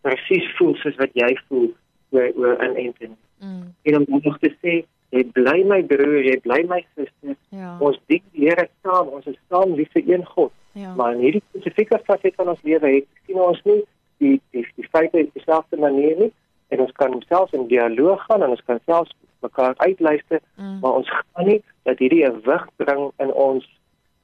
presies 0.00 0.56
voel 0.56 0.74
soos 0.74 0.96
wat 0.96 1.10
jy 1.12 1.36
voel 1.48 1.74
oor 2.10 2.32
oor 2.36 2.56
'n 2.64 2.76
enting. 2.76 3.16
Mm. 3.38 3.74
En 3.82 3.96
om 3.96 4.20
nog 4.22 4.38
te 4.38 4.54
sê 4.62 4.84
jy 5.10 5.24
bly 5.32 5.62
my 5.64 5.82
broer, 5.82 6.24
jy 6.24 6.36
bly 6.44 6.64
my 6.68 6.84
suster. 6.94 7.36
Ja. 7.48 7.76
Ons 7.80 8.00
dien 8.06 8.22
die 8.32 8.48
Here 8.48 8.68
saam, 8.88 9.12
ons 9.18 9.28
is 9.30 9.38
saam 9.52 9.76
lief 9.78 9.92
vir 9.92 10.08
een 10.08 10.26
God. 10.26 10.52
Ja. 10.72 10.94
Maar 10.94 11.14
in 11.16 11.24
hierdie 11.26 11.44
spesifieke 11.48 12.00
fase 12.08 12.32
van 12.36 12.52
ons 12.54 12.62
lewe 12.62 12.92
het 12.96 13.06
sien 13.26 13.40
ons 13.44 13.62
nie 13.68 13.80
die 14.22 14.36
die 14.56 14.66
die 14.76 14.88
feite 14.92 15.24
op 15.26 15.34
dieselfde 15.38 15.80
manier 15.84 16.16
nie 16.24 16.32
en 16.74 16.84
ons 16.84 16.92
kan 17.00 17.16
selfs 17.28 17.56
in 17.56 17.68
dialoog 17.68 18.24
gaan 18.28 18.44
en 18.46 18.54
ons 18.56 18.64
kan 18.66 18.80
selfs 18.84 19.14
mekaar 19.40 19.74
uitluister, 19.76 20.40
mm. 20.56 20.78
maar 20.82 20.98
ons 21.00 21.10
gaan 21.10 21.46
nie 21.46 21.60
dat 21.88 22.00
hierdie 22.02 22.24
'n 22.26 22.40
wig 22.46 22.64
bring 22.76 23.10
in 23.24 23.32
ons 23.32 23.68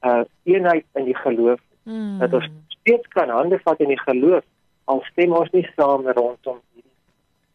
uh 0.03 0.23
eenheid 0.43 0.85
in 0.93 1.05
die 1.05 1.15
geloof. 1.15 1.61
Mm. 1.83 2.19
Dat 2.19 2.33
ons 2.33 2.49
steeds 2.67 3.07
kan 3.07 3.29
hande 3.29 3.59
vat 3.63 3.79
in 3.79 3.93
die 3.93 4.01
geloof 4.01 4.43
al 4.85 5.01
stem 5.11 5.33
ons 5.33 5.51
nie 5.51 5.65
saam 5.75 6.07
rondom 6.17 6.59
hierdie 6.73 6.95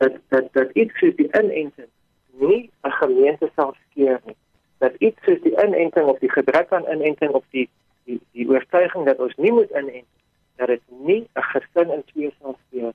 dat 0.02 0.16
dat 0.28 0.52
dat 0.52 0.70
iets 0.82 0.98
soos 0.98 1.16
die 1.16 1.28
inenting 1.28 1.90
nie 2.42 2.70
'n 2.82 2.96
gemeente 3.02 3.50
sal 3.56 3.74
skeer 3.90 4.20
nie. 4.24 4.36
Dat 4.80 4.96
iets 4.99 5.20
soos 5.25 5.40
die 5.44 5.56
inenting 5.64 6.08
of 6.08 6.18
die 6.18 6.32
gebrek 6.32 6.72
aan 6.72 6.88
inenting 6.88 7.32
of 7.37 7.44
die 7.56 7.68
die 8.08 8.20
die 8.37 8.49
oortuiging 8.49 9.06
dat 9.06 9.20
ons 9.20 9.37
nie 9.37 9.52
moet 9.52 9.70
inent 9.70 10.08
dat 10.60 10.72
dit 10.72 10.82
nie 10.88 11.22
'n 11.34 11.46
gesin 11.52 11.92
in 11.96 12.04
twee 12.12 12.32
sal 12.40 12.56
skeer 12.66 12.92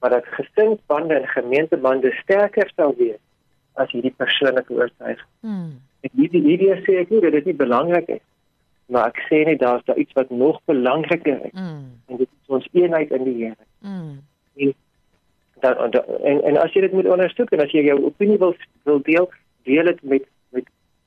maar 0.00 0.10
dat 0.10 0.26
gesinsbande 0.26 1.14
en 1.14 1.28
gemeentebande 1.28 2.12
sterker 2.22 2.72
sal 2.76 2.94
wees 2.98 3.22
as 3.74 3.90
hierdie 3.90 4.14
persoonlike 4.16 4.72
oortuiging. 4.72 5.30
Hmm. 5.40 5.80
Ek 6.00 6.10
hierdie 6.12 6.44
idee 6.44 6.76
sê 6.84 6.98
ek 7.00 7.10
nie 7.10 7.20
dat 7.20 7.32
dit 7.32 7.44
nie 7.44 7.60
belangrik 7.64 8.08
is 8.08 8.26
maar 8.86 9.08
ek 9.08 9.20
sê 9.30 9.44
net 9.44 9.58
daar's 9.58 9.84
daar 9.84 9.96
iets 9.96 10.12
wat 10.12 10.30
nog 10.30 10.60
belangriker 10.64 11.44
is. 11.44 11.52
Hmm. 11.52 12.00
En 12.06 12.16
dit 12.16 12.28
is 12.28 12.48
ons 12.48 12.68
eenheid 12.72 13.10
in 13.10 13.24
die 13.24 13.44
Here. 13.44 13.64
Hmm 13.80 14.20
dan 15.62 15.92
en 16.22 16.42
en 16.42 16.56
as 16.56 16.72
jy 16.74 16.80
dit 16.80 16.92
moet 16.92 17.08
ondersoek 17.14 17.52
en 17.54 17.62
as 17.62 17.72
jy 17.74 17.84
jou 17.86 17.98
opinie 18.08 18.38
wil 18.42 18.54
wil 18.88 19.00
deel, 19.06 19.28
deel 19.68 19.90
dit 19.90 20.02
met 20.14 20.24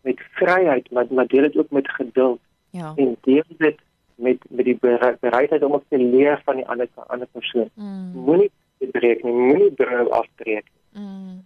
met 0.06 0.22
vryheid, 0.32 0.92
maar 0.92 1.06
maar 1.10 1.28
deel 1.28 1.42
dit 1.42 1.58
ook 1.58 1.70
met 1.70 1.90
geduld. 1.90 2.40
Ja. 2.70 2.94
En 2.96 3.18
deel 3.22 3.44
dit 3.58 3.80
met 4.16 4.38
met 4.50 4.66
die 4.66 4.78
bereidheid 5.20 5.64
om 5.64 5.74
ook 5.74 5.84
te 5.90 5.98
leer 5.98 6.42
van 6.46 6.56
die 6.56 6.68
ander 6.68 6.88
ander 7.08 7.28
persoon. 7.32 7.70
Mm. 7.74 8.12
Moenie 8.14 8.52
breek 8.92 9.24
nie, 9.24 9.34
moenie 9.34 9.72
brou 9.72 10.10
afbreek 10.10 10.66
nie. 10.74 11.04
Mm. 11.04 11.46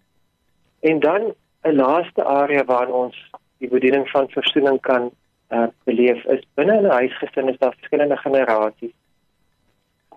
En 0.79 0.99
dan 0.99 1.33
'n 1.61 1.75
laaste 1.75 2.23
area 2.23 2.63
waar 2.65 2.91
ons 2.91 3.29
die 3.57 3.69
bediening 3.69 4.09
van 4.09 4.29
versoening 4.29 4.79
kan 4.81 5.11
uh, 5.49 5.67
beleef 5.83 6.23
is 6.25 6.43
binne 6.53 6.81
'n 6.81 6.89
huisgesin 6.89 7.49
is 7.49 7.57
daar 7.57 7.75
verskillende 7.77 8.17
generasies. 8.17 8.95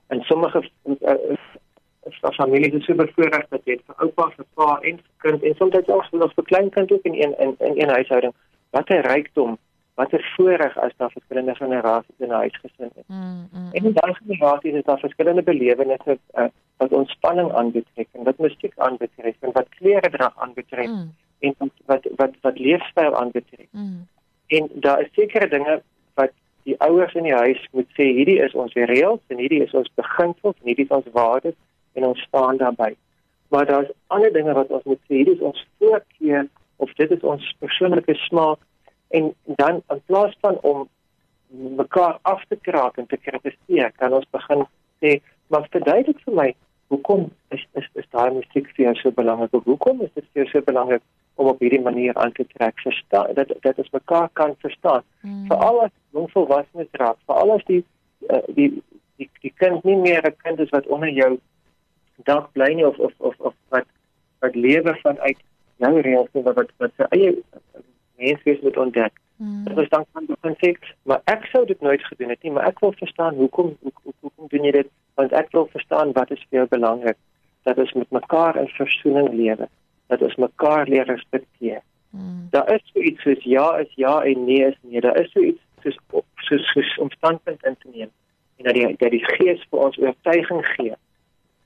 En 0.06 0.20
sommige 0.20 0.70
uh, 0.84 1.14
is 2.10 2.20
daar 2.20 2.34
families 2.34 2.72
wat 2.72 2.82
so 2.82 2.94
bevoorreg 2.94 3.46
dat 3.48 3.60
jy 3.64 3.76
vir 3.86 4.06
oupa, 4.06 4.30
vir 4.36 4.46
pa 4.54 4.78
en 4.80 4.96
vir 4.98 5.12
kind 5.24 5.42
en 5.42 5.54
soms 5.58 5.74
ook 5.74 6.10
nog 6.10 6.34
vir 6.34 6.44
kleinkind 6.44 6.92
ook 6.92 7.04
in 7.10 7.14
een 7.14 7.34
in 7.38 7.54
in 7.58 7.80
een 7.80 7.94
huishouding. 7.96 8.34
Wat 8.70 8.90
'n 8.90 9.06
rykdom, 9.06 9.58
wat 9.94 10.12
'n 10.12 10.24
voorreg 10.36 10.78
as 10.78 10.92
daar 10.96 11.10
verskillende 11.10 11.54
generasies 11.54 12.18
in 12.18 12.28
'n 12.28 12.40
huis 12.42 12.58
gesin 12.62 12.90
is. 12.94 13.06
Mm, 13.06 13.48
mm, 13.52 13.72
en 13.72 13.84
in 13.84 13.92
daardie 13.92 14.22
generasies 14.26 14.74
is 14.74 14.84
daar 14.84 14.98
verskillende 14.98 15.42
belewennisse 15.42 16.18
uh, 16.34 16.44
wat 16.76 16.92
ontspanning 16.92 17.52
aanbetref 17.52 18.08
en 18.12 18.24
wat 18.24 18.38
musiek 18.38 18.72
aanbetref 18.76 19.36
en 19.40 19.52
wat 19.52 19.68
klere 19.68 20.10
dra 20.10 20.32
aanbetref 20.36 20.88
mm. 20.88 21.14
en 21.38 21.54
wat 21.86 22.06
wat 22.16 22.34
wat 22.40 22.58
leefstyl 22.58 23.14
aanbetref. 23.16 23.68
Mm. 23.70 24.06
En 24.46 24.68
daar 24.74 25.00
is 25.00 25.08
sekere 25.12 25.48
dinge 25.48 25.82
wat 26.14 26.32
die 26.62 26.80
ouers 26.80 27.14
in 27.14 27.22
die 27.22 27.34
huis 27.34 27.68
moet 27.72 27.88
sê 27.88 28.02
hierdie 28.02 28.40
is 28.40 28.54
ons 28.54 28.72
reëls 28.74 29.20
en 29.26 29.38
hierdie 29.38 29.62
is 29.62 29.74
ons 29.74 29.90
beginsels 29.94 30.56
en 30.60 30.66
hierdie 30.66 30.84
is 30.84 30.96
ons 30.96 31.12
waardes 31.12 31.54
en 31.92 32.06
ons 32.06 32.24
staan 32.28 32.56
daarbey. 32.56 32.96
Maar 33.48 33.66
daar's 33.66 33.90
ander 34.06 34.32
dinge 34.32 34.52
wat 34.52 34.68
ons 34.68 34.84
moet 34.84 35.00
sê, 35.08 35.20
hier 35.20 35.32
is 35.34 35.40
ons 35.40 35.66
voorkeur 35.78 36.48
of 36.76 36.92
dit 36.98 37.10
is 37.10 37.24
ons 37.34 37.54
persoonlike 37.58 38.14
smaak 38.26 38.58
en 39.08 39.34
dan 39.44 39.82
in 39.92 40.02
plaas 40.06 40.36
van 40.40 40.58
om 40.60 40.88
mekaar 41.76 42.18
af 42.22 42.44
te 42.48 42.56
kraak 42.56 42.96
en 42.96 43.06
te 43.06 43.16
kritiseer, 43.16 43.92
kan 44.00 44.12
ons 44.12 44.28
begin 44.30 44.64
sê, 45.02 45.18
maar 45.52 45.68
verduidelik 45.70 46.20
vir 46.24 46.38
my 46.38 46.48
hoekom 46.92 47.30
is 47.56 47.64
is 47.80 47.88
is 48.00 48.08
daai 48.14 48.32
musiek 48.36 48.68
vir 48.76 48.84
jou 48.86 48.94
so 49.00 49.16
belangrik? 49.18 49.54
Hoekom 49.68 50.02
is 50.06 50.12
dit 50.14 50.24
vir 50.32 50.42
jou 50.42 50.48
so 50.50 50.66
belangrik 50.68 51.04
om 51.40 51.48
op 51.52 51.60
hierdie 51.64 51.80
manier 51.84 52.16
aan 52.20 52.32
te 52.36 52.44
trek? 52.54 52.80
Verstaan 52.84 53.32
dat 53.38 53.52
dat 53.66 53.80
ons 53.84 53.92
mekaar 53.96 54.28
kan 54.40 54.56
verstaan. 54.64 55.04
Mm. 55.20 55.46
Veral 55.52 55.84
as 55.86 55.94
jong 56.16 56.28
volwassenes 56.34 56.92
raak, 57.02 57.20
veral 57.30 57.54
as 57.56 57.64
die 57.70 57.80
uh, 58.28 58.42
die 58.58 58.68
die 59.20 59.30
die 59.44 59.54
kind 59.62 59.84
nie 59.88 59.96
meer 59.96 60.28
'n 60.28 60.36
kind 60.44 60.60
is 60.60 60.74
wat 60.76 60.86
onder 60.86 61.12
jou 61.20 61.32
dalk 62.28 62.52
bly 62.52 62.72
nie 62.74 62.86
of 62.86 62.98
of 62.98 63.12
of 63.18 63.34
of 63.38 63.54
wat 63.74 63.88
wat 64.44 64.54
lewe 64.54 64.94
vanuit 65.02 65.38
jou 65.82 65.92
reëls 66.06 66.30
wat 66.32 66.54
wat 66.60 66.70
wat 66.82 66.94
sy 66.96 67.08
eie 67.16 67.34
menswees 68.22 68.62
moet 68.62 68.76
ontdek. 68.76 69.14
Mm. 69.36 69.64
Dat 69.64 69.78
ons 69.82 69.92
dan 69.94 70.06
kan 70.12 70.26
begin 70.30 70.56
sê, 70.60 70.72
maar 71.08 71.22
ek 71.32 71.46
sou 71.50 71.64
dit 71.66 71.80
nooit 71.80 72.04
gedoen 72.06 72.30
het 72.34 72.42
nie, 72.42 72.52
maar 72.54 72.68
ek 72.70 72.82
wil 72.84 72.94
verstaan 72.98 73.38
hoekom 73.40 73.74
hoekom 73.82 74.14
hoekom 74.20 74.50
doen 74.54 74.68
jy 74.68 74.74
dit? 74.78 74.90
Want 75.20 75.32
ek 75.32 75.50
wil 75.56 75.68
verstaan 75.72 76.12
wat 76.18 76.30
is 76.30 76.44
vir 76.48 76.62
jou 76.62 76.66
belangrik 76.74 77.18
dat 77.66 77.78
ons 77.78 77.92
met 77.98 78.10
mekaar 78.10 78.58
in 78.58 78.70
versoening 78.76 79.28
lewe, 79.38 79.68
dat 80.10 80.22
ons 80.22 80.38
mekaar 80.42 80.88
leer 80.90 81.06
respekteer. 81.06 81.82
Mm. 82.10 82.48
Daar 82.54 82.70
is 82.74 82.82
so 82.92 83.00
iets 83.00 83.22
soos 83.22 83.44
ja 83.48 83.68
is 83.82 83.92
ja 83.96 84.20
en 84.22 84.44
nee 84.44 84.66
is 84.66 84.78
nee. 84.82 85.00
Daar 85.00 85.18
is 85.20 85.30
so 85.32 85.40
iets 85.40 85.62
soos 85.82 85.98
soos, 86.48 86.66
soos 86.72 86.98
om 86.98 87.10
standpunt 87.10 87.64
in 87.64 87.76
te 87.78 87.88
neem 87.94 88.10
en 88.56 88.64
dat 88.64 88.74
die 88.74 88.96
dat 88.96 89.10
die 89.10 89.24
gees 89.24 89.62
vir 89.70 89.86
ons 89.86 89.98
oortuiging 89.98 90.66
gee 90.76 90.94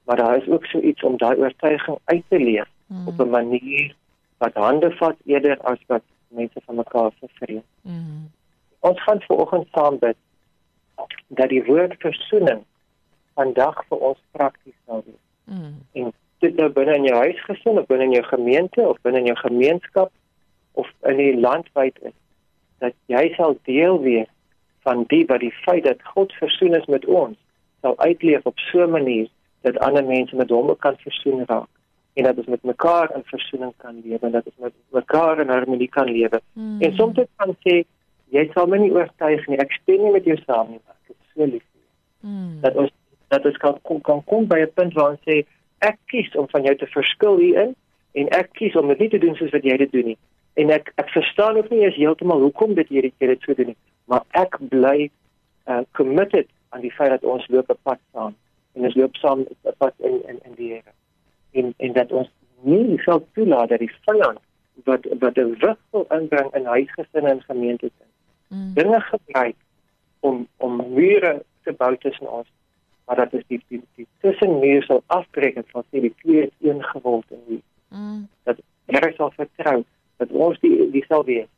maar 0.07 0.17
daar 0.17 0.37
is 0.37 0.49
ook 0.49 0.65
so 0.65 0.81
iets 0.81 1.03
om 1.03 1.17
daai 1.17 1.37
oortuiging 1.37 1.99
uit 2.05 2.23
te 2.29 2.39
leef 2.39 2.69
mm. 2.87 3.09
op 3.09 3.21
'n 3.21 3.31
manier 3.31 3.95
wat 4.39 4.55
hande 4.55 4.91
vat 4.91 5.17
eerder 5.25 5.59
as 5.61 5.79
wat 5.87 6.03
mense 6.29 6.61
van 6.65 6.75
mekaar 6.75 7.11
vervreem. 7.19 7.63
Mm. 7.83 8.31
Ons 8.79 9.03
gaan 9.03 9.21
vanoggend 9.21 9.67
saam 9.73 9.99
bid 9.99 10.17
dat 11.27 11.49
die 11.49 11.65
woord 11.65 11.95
versoening 11.99 12.63
vandag 13.35 13.85
vir 13.89 13.99
ons 13.99 14.19
prakties 14.31 14.79
sal 14.87 15.03
wees. 15.07 15.25
Mm. 15.45 15.75
En 15.93 16.13
dit 16.39 16.57
nou 16.57 16.69
binne 16.71 16.95
in 16.95 17.05
jou 17.05 17.17
huisgesin 17.17 17.79
of 17.79 17.87
binne 17.87 18.05
in 18.05 18.17
jou 18.19 18.25
gemeente 18.25 18.89
of 18.89 19.01
binne 19.03 19.19
in 19.19 19.31
jou 19.33 19.37
gemeenskap 19.37 20.13
of 20.73 20.93
in 21.03 21.17
die 21.17 21.41
land 21.41 21.69
wyd 21.73 21.99
is 22.03 22.17
dat 22.79 22.95
jy 23.07 23.33
sal 23.35 23.59
deel 23.63 24.01
wees 24.01 24.31
van 24.87 25.05
die 25.09 25.25
wat 25.27 25.41
die 25.41 25.55
feit 25.65 25.85
dat 25.85 26.03
God 26.15 26.33
versoen 26.33 26.75
is 26.75 26.87
met 26.87 27.05
ons 27.05 27.39
sal 27.81 27.99
uitleef 27.99 28.45
op 28.45 28.59
so 28.59 28.85
'n 28.85 28.91
manier 28.91 29.29
dat 29.67 29.79
ander 29.87 30.05
mense 30.05 30.37
met 30.37 30.51
hom 30.55 30.71
kan 30.79 30.97
versoen 31.03 31.45
raak 31.47 31.71
en 32.17 32.25
dat 32.25 32.37
ons 32.41 32.47
met 32.47 32.63
mekaar 32.63 33.11
in 33.15 33.23
versoening 33.25 33.73
kan 33.77 34.01
lewe 34.05 34.27
en 34.27 34.33
dat 34.33 34.47
ons 34.47 34.57
met 34.59 34.75
mekaar 34.89 35.41
in 35.41 35.49
harmonie 35.53 35.89
kan 35.89 36.09
lewe. 36.11 36.41
Mm. 36.53 36.81
En 36.81 36.95
soms 36.97 37.19
kan 37.37 37.53
sê 37.67 37.83
jy 38.37 38.45
sal 38.55 38.71
my 38.73 38.79
nie 38.81 38.93
oortuig 38.95 39.43
nie. 39.51 39.59
Ek 39.61 39.75
stem 39.83 40.05
nie 40.05 40.13
met 40.15 40.29
jou 40.29 40.37
saam 40.45 40.71
nie. 40.73 40.81
Ek 40.95 41.13
is 41.13 41.19
so 41.35 41.45
lief 41.45 41.65
vir 41.65 41.83
jou. 41.83 42.31
Mm. 42.31 42.55
Dat 42.63 42.79
ons 42.85 42.95
dat 43.35 43.49
ons 43.51 43.59
kan 43.65 43.77
kom 43.91 44.01
kan 44.07 44.23
kom 44.31 44.47
by 44.49 44.63
'n 44.63 44.73
punt 44.79 44.97
waar 44.97 45.11
ons 45.17 45.27
sê 45.29 45.43
ek 45.91 45.99
kies 46.13 46.31
om 46.41 46.49
van 46.55 46.65
jou 46.65 46.75
te 46.77 46.89
verskil 46.95 47.37
hierin 47.43 47.75
en 48.15 48.33
ek 48.41 48.49
kies 48.53 48.77
om 48.81 48.89
dit 48.89 48.99
nie 48.99 49.13
te 49.13 49.23
doen 49.27 49.37
soos 49.37 49.53
wat 49.53 49.69
jy 49.69 49.77
dit 49.77 49.93
doen 49.93 50.09
nie. 50.15 50.19
En 50.55 50.71
ek 50.71 50.93
ek 50.97 51.13
verstaan 51.19 51.61
ook 51.61 51.71
nie 51.71 51.85
eens 51.85 52.01
heeltemal 52.01 52.41
hoekom 52.41 52.75
dit 52.75 52.89
hierdie 52.89 53.13
keer 53.19 53.35
dit 53.35 53.43
so 53.43 53.55
doen 53.55 53.75
nie. 53.75 53.81
Maar 54.07 54.25
ek 54.31 54.57
bly 54.73 55.11
uh, 55.69 55.83
committed 55.93 56.49
aan 56.71 56.81
die 56.81 56.93
feit 56.93 57.11
dat 57.11 57.25
ons 57.25 57.49
loop 57.49 57.69
'n 57.71 57.83
pad 57.83 58.01
saam 58.13 58.35
en 58.77 58.89
ons 58.89 58.95
loop 58.95 59.17
saam 59.17 59.45
wat 59.63 59.95
in 59.97 60.21
in 60.29 60.41
in 60.45 60.57
die 60.57 60.73
Here. 60.73 60.93
En 61.51 61.75
en 61.77 61.93
dat 61.93 62.13
ons 62.13 62.31
nie 62.61 62.99
sal 63.05 63.23
toelaat 63.33 63.73
dat 63.73 63.85
die 63.85 63.93
vyand 64.09 64.41
wat 64.85 65.07
wat 65.21 65.39
'n 65.39 65.57
wissel 65.63 66.05
inbring 66.19 66.55
in 66.55 66.65
huisgesinne 66.65 67.31
en 67.31 67.43
gemeentes 67.43 67.91
in. 68.01 68.13
Mm. 68.49 68.75
Dinge 68.75 69.01
gebruik 69.01 69.57
om 70.21 70.49
om 70.57 70.77
mure 70.95 71.43
te 71.63 71.73
bou 71.73 71.97
tussen 71.97 72.31
ons, 72.33 72.49
maar 73.05 73.17
dat 73.17 73.33
is 73.33 73.43
die 73.47 73.63
die, 73.69 73.83
die 73.95 74.07
tussenmuur 74.21 74.83
sal 74.83 75.03
afbreek 75.07 75.55
en 75.57 75.65
van 75.67 75.85
die 75.91 76.15
twee 76.23 76.53
een 76.61 76.85
geword 76.85 77.31
in 77.31 77.43
die. 77.47 77.63
Mm. 77.89 78.29
Dat 78.43 78.59
Here 78.87 79.13
sal 79.17 79.31
vertrou 79.31 79.85
dat 80.17 80.31
ons 80.31 80.61
die 80.61 80.91
die 80.91 81.05
sal 81.09 81.25
wees 81.25 81.49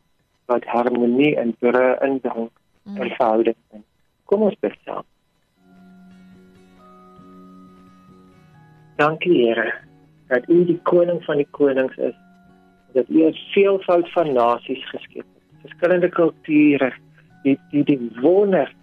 wat 0.45 0.65
harmonie 0.65 1.37
en 1.37 1.57
brûe 1.59 1.99
inbring 2.01 2.51
mm. 2.83 2.97
in 2.97 3.11
verhoudings. 3.11 3.85
Kom 4.25 4.43
ons 4.43 4.59
bid 4.61 4.77
saam. 4.85 5.05
Dankie 8.99 9.47
Here 9.47 9.73
dat 10.29 10.49
U 10.49 10.65
die 10.67 10.81
koning 10.83 11.21
van 11.25 11.39
die 11.39 11.49
konings 11.57 11.97
is. 11.97 12.15
Dat 12.93 13.09
U 13.09 13.25
'n 13.27 13.37
veelvoud 13.55 14.11
van 14.13 14.33
nasies 14.33 14.89
geskep 14.91 15.25
het. 15.35 15.45
Verskillende 15.63 16.09
kulture, 16.09 16.93
die 17.43 17.59
die 17.71 17.85
die 17.85 18.11
wonder 18.21 18.75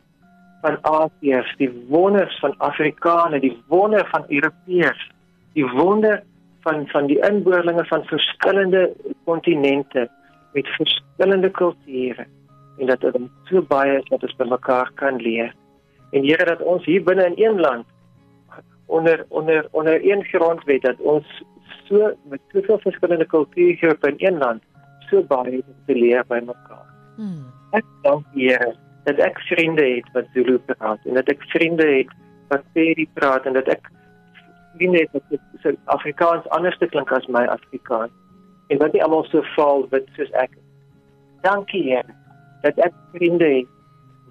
van 0.61 0.77
Asiërs, 0.81 1.55
die 1.57 1.71
wonders 1.89 2.39
van 2.39 2.57
Afrikaners, 2.57 3.41
die 3.41 3.57
wonder 3.67 4.07
van 4.07 4.23
Europeërs, 4.27 5.11
die 5.53 5.67
wonder 5.67 6.23
van 6.61 6.87
van 6.87 7.05
die 7.07 7.19
inboorlinge 7.19 7.85
van 7.85 8.03
verskillende 8.03 8.93
kontinente 9.23 10.09
met 10.53 10.67
verskillende 10.67 11.49
kulture 11.49 12.25
en 12.77 12.85
dat 12.85 13.01
dit 13.01 13.17
so 13.43 13.61
baie 13.61 13.97
is 13.97 14.07
wat 14.09 14.23
ons 14.23 14.35
by 14.35 14.47
mekaar 14.47 14.91
kan 14.95 15.15
leer. 15.21 15.53
En 16.11 16.23
Here 16.23 16.45
dat 16.45 16.61
ons 16.61 16.85
hier 16.85 17.03
binne 17.03 17.25
in 17.25 17.45
een 17.45 17.59
land 17.59 17.85
onder 18.85 19.25
onder 19.29 19.67
onder 19.71 20.11
een 20.11 20.23
grondwet 20.23 20.81
dat 20.81 20.99
ons 20.99 21.43
so 21.87 22.13
met 22.23 22.39
soveel 22.53 22.79
verskillende 22.79 23.25
kulture 23.25 23.97
in 24.01 24.15
een 24.17 24.37
land 24.37 24.63
so 25.09 25.23
baie 25.23 25.63
te 25.85 25.95
leer 25.95 26.25
by 26.27 26.41
mekaar. 26.45 26.87
Hmm. 27.15 27.45
Ek 27.71 27.85
dank 28.01 28.25
Here 28.33 28.73
dat 29.05 29.21
ek 29.21 29.39
vriende 29.49 29.85
het 29.85 30.07
wat 30.13 30.29
Zulu 30.33 30.57
praat 30.57 30.99
en 31.05 31.13
dat 31.13 31.29
ek 31.29 31.43
vriende 31.53 31.85
het 31.85 32.11
wat 32.49 32.65
Pedi 32.73 33.07
praat 33.13 33.45
en 33.45 33.53
dat 33.53 33.69
ek 33.69 33.89
vriende 34.75 35.05
het 35.05 35.13
wat 35.13 35.39
so 35.63 35.73
Afrikaans 35.93 36.49
anders 36.57 36.77
te 36.81 36.89
klink 36.89 37.11
as 37.11 37.27
my 37.27 37.45
Afrikaans 37.45 38.13
en 38.73 38.81
wat 38.81 38.93
nie 38.93 39.03
almal 39.05 39.25
so 39.29 39.45
vaal 39.55 39.85
wit 39.93 40.09
soos 40.17 40.31
ek. 40.41 40.53
Dankie 41.45 41.83
Here 41.89 42.17
dat 42.65 42.77
ek 42.81 42.93
vriende 43.13 43.49
het 43.59 43.71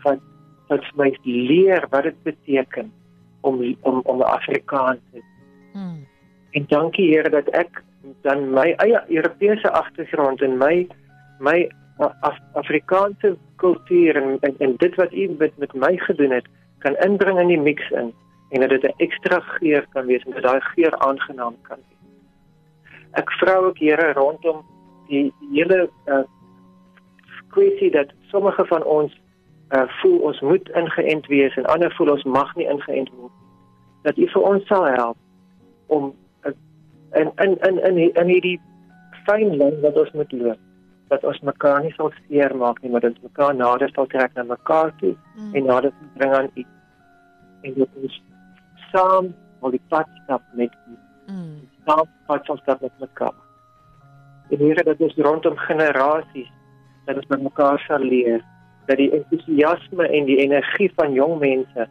wat 0.07 0.23
wat 0.69 0.87
my 0.99 1.11
leer 1.23 1.87
wat 1.93 2.09
dit 2.09 2.23
beteken 2.27 2.91
om 3.45 3.61
om 3.81 4.01
om 4.05 4.23
Afrikaans 4.23 5.01
te. 5.13 5.23
Hmm. 5.73 6.07
En 6.51 6.65
dankie 6.69 7.09
Here 7.13 7.31
dat 7.31 7.49
ek 7.53 7.83
dan 8.23 8.51
my 8.57 8.73
eie 8.85 9.01
Europese 9.09 9.71
agtergrond 9.71 10.43
en 10.43 10.59
my 10.59 10.87
my 11.39 11.69
Af 11.99 12.39
Afrikaanse 12.59 13.37
kultuur 13.57 14.17
en, 14.17 14.39
en 14.41 14.55
en 14.59 14.73
dit 14.77 14.95
wat 14.95 15.13
u 15.13 15.29
met 15.39 15.59
met 15.59 15.75
my 15.75 15.97
gedoen 15.97 16.31
het 16.31 16.47
kan 16.79 16.97
inbring 16.97 17.39
in 17.41 17.47
die 17.47 17.61
mix 17.61 17.91
in 17.91 18.11
en 18.51 18.61
dat 18.61 18.69
dit 18.69 18.83
'n 18.83 18.95
ekstra 18.97 19.41
geur 19.41 19.87
kan 19.93 20.07
wees 20.07 20.25
en 20.25 20.33
dat 20.33 20.43
daai 20.43 20.61
geur 20.61 20.99
aangenaam 20.99 21.55
kan 21.63 21.79
wees. 21.89 22.11
Ek 23.11 23.31
vra 23.31 23.55
ook 23.55 23.79
Here 23.79 24.13
rondom 24.13 24.65
die, 25.09 25.33
die 25.41 25.63
hele 25.63 25.91
uh, 26.07 26.25
kwessie 27.49 27.91
dat 27.91 28.09
sommige 28.31 28.67
van 28.67 28.85
ons 28.85 29.21
uh, 29.75 29.87
voel 30.01 30.19
ons 30.31 30.41
moet 30.41 30.69
ingeënt 30.83 31.27
wees 31.33 31.57
en 31.57 31.71
ander 31.77 31.95
voel 31.97 32.15
ons 32.17 32.29
mag 32.37 32.55
nie 32.57 32.69
ingeënt 32.69 33.11
word 33.17 33.33
dat 34.09 34.19
u 34.21 34.29
vir 34.35 34.47
ons 34.53 34.67
sal 34.71 34.85
help 34.85 35.17
om 35.87 36.13
uh, 36.47 36.53
in 37.21 37.33
in 37.47 37.59
in 37.69 37.83
in 37.89 37.99
in 38.13 38.33
hierdie 38.37 38.61
fyn 39.27 39.57
lyn 39.61 39.81
wat 39.87 39.99
ons 40.05 40.13
moet 40.19 40.33
loop 40.33 40.61
dat 41.09 41.25
ons 41.25 41.41
mekaar 41.41 41.83
nie 41.85 41.93
sal 41.97 42.13
seermaak 42.27 42.81
nie, 42.83 42.91
maar 42.91 43.05
dat 43.05 43.17
ons 43.17 43.29
mekaar 43.29 43.55
nader 43.57 43.91
sal 43.95 44.09
trek 44.13 44.33
na 44.35 44.45
mekaar 44.49 44.93
toe 45.01 45.13
mm. 45.15 45.53
en 45.55 45.69
nader 45.69 45.93
bring 46.17 46.35
aan 46.39 46.51
U. 46.55 46.65
En 47.69 47.75
dat 47.79 47.99
ons 48.03 48.17
saam 48.93 49.31
al 49.61 49.75
die 49.75 49.83
pad 49.93 50.09
stap 50.23 50.43
met 50.61 50.73
U. 50.89 50.97
Mm. 51.33 51.61
Saam 51.85 52.09
pad 52.31 52.49
sal 52.49 52.61
stap 52.63 52.81
met 52.85 53.05
mekaar. 53.05 53.37
En 54.51 54.65
Here 54.65 54.87
dat 54.87 55.01
ons 55.01 55.21
rondom 55.29 55.57
generasies 55.69 56.51
dat 57.07 57.21
ons 57.21 57.31
met 57.33 57.47
mekaar 57.51 57.85
sal 57.87 58.05
leer 58.05 58.43
dat 58.87 59.01
die 59.01 59.11
entoesiasme 59.17 60.09
en 60.09 60.29
die 60.29 60.39
energie 60.45 60.91
van 60.97 61.13
jong 61.13 61.39
mense 61.41 61.89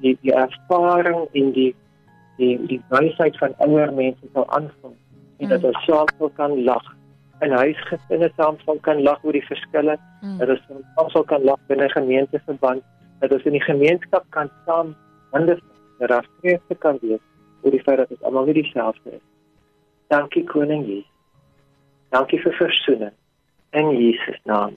die 0.00 0.16
die 0.22 0.32
ervaring 0.32 1.26
en 1.32 1.52
die 1.52 1.74
die 2.40 2.56
die 2.66 2.80
wysheid 2.88 3.36
van 3.38 3.54
ouer 3.58 3.92
mense 3.92 4.32
sal 4.32 4.48
aanvul 4.48 4.96
en 5.38 5.46
mm. 5.46 5.52
dat 5.54 5.64
ons 5.64 5.84
saam 5.84 6.32
kan 6.36 6.56
lag 6.64 6.86
in 7.40 7.52
huisgesinne 7.56 8.30
saam 8.36 8.56
kan 8.80 9.02
lag 9.02 9.24
oor 9.24 9.32
die 9.32 9.46
verskille, 9.46 9.96
mm. 10.20 10.38
dat 10.38 10.52
ons 10.52 11.12
saam 11.12 11.24
kan 11.24 11.44
lag 11.48 11.60
binne 11.68 11.88
gemeenteverband, 11.92 12.84
dat 13.20 13.32
ons 13.32 13.46
in 13.48 13.56
die 13.56 13.64
gemeenskap 13.64 14.26
kan 14.36 14.50
saam 14.66 14.94
hande 15.32 15.56
raafstreef 15.98 16.80
kan 16.84 16.98
wees 17.02 17.22
oor 17.62 17.74
die 17.76 17.82
feit 17.84 18.00
dat 18.02 18.12
ons 18.12 18.28
almal 18.28 18.48
nie 18.48 18.56
dieselfde 18.60 19.16
is. 19.16 19.24
Dankie 20.12 20.44
koning 20.48 20.84
Jesus. 20.88 21.08
Dankie 22.10 22.40
vir 22.42 22.56
versoening 22.58 23.16
in 23.76 23.90
Jesus 23.96 24.40
naam. 24.48 24.76